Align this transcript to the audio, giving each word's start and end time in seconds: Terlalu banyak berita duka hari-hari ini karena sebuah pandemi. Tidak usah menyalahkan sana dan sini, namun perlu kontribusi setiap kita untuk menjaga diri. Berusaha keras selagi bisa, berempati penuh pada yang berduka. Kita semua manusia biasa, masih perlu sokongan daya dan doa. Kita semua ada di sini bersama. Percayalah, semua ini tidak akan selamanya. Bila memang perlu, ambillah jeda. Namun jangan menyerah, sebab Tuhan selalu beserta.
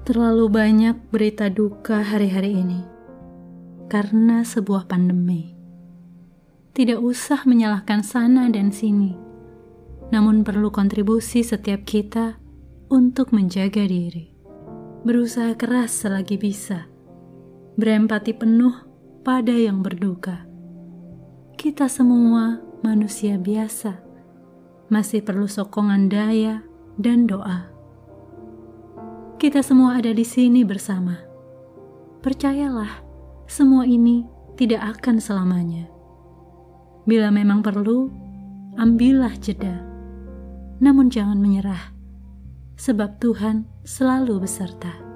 Terlalu 0.00 0.48
banyak 0.48 0.96
berita 1.12 1.52
duka 1.52 2.00
hari-hari 2.00 2.56
ini 2.56 2.80
karena 3.92 4.40
sebuah 4.46 4.88
pandemi. 4.88 5.52
Tidak 6.72 6.96
usah 6.96 7.44
menyalahkan 7.44 8.00
sana 8.00 8.48
dan 8.48 8.72
sini, 8.72 9.12
namun 10.08 10.40
perlu 10.40 10.72
kontribusi 10.72 11.44
setiap 11.44 11.84
kita 11.84 12.40
untuk 12.88 13.36
menjaga 13.36 13.84
diri. 13.84 14.32
Berusaha 15.04 15.52
keras 15.60 15.92
selagi 15.92 16.40
bisa, 16.40 16.88
berempati 17.76 18.32
penuh 18.32 18.72
pada 19.20 19.52
yang 19.52 19.84
berduka. 19.84 20.48
Kita 21.60 21.92
semua 21.92 22.56
manusia 22.80 23.36
biasa, 23.36 24.00
masih 24.88 25.20
perlu 25.20 25.44
sokongan 25.44 26.08
daya 26.08 26.64
dan 26.96 27.28
doa. 27.28 27.79
Kita 29.40 29.64
semua 29.64 29.96
ada 29.96 30.12
di 30.12 30.20
sini 30.20 30.68
bersama. 30.68 31.16
Percayalah, 32.20 33.00
semua 33.48 33.88
ini 33.88 34.28
tidak 34.60 35.00
akan 35.00 35.16
selamanya. 35.16 35.88
Bila 37.08 37.32
memang 37.32 37.64
perlu, 37.64 38.12
ambillah 38.76 39.32
jeda. 39.40 39.80
Namun 40.84 41.08
jangan 41.08 41.40
menyerah, 41.40 41.96
sebab 42.76 43.16
Tuhan 43.16 43.64
selalu 43.80 44.44
beserta. 44.44 45.09